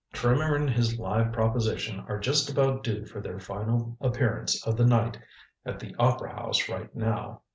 Trimmer 0.13 0.55
and 0.55 0.67
his 0.67 0.97
live 0.97 1.31
proposition 1.31 1.99
are 2.09 2.17
just 2.17 2.49
about 2.51 2.83
due 2.83 3.05
for 3.05 3.21
their 3.21 3.37
final 3.39 3.97
appearance 4.01 4.65
of 4.65 4.75
the 4.75 4.83
night 4.87 5.19
at 5.63 5.79
the 5.79 5.93
opera 5.99 6.33
house 6.33 6.67
right 6.67 6.89
now. 6.95 7.43